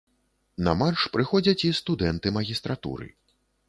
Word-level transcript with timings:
На 0.67 0.73
марш 0.79 1.05
прыходзяць 1.17 1.65
і 1.71 1.73
студэнты 1.83 2.37
магістратуры. 2.43 3.07